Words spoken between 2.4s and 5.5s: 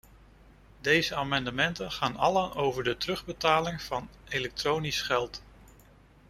over de terugbetaling van elektronisch geld.